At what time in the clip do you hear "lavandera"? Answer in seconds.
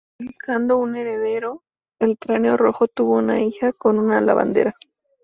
4.19-4.73